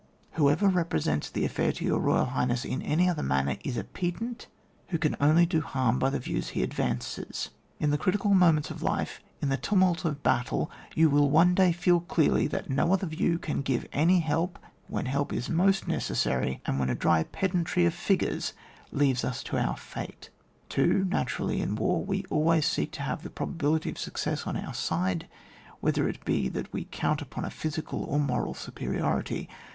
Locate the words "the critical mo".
7.91-8.51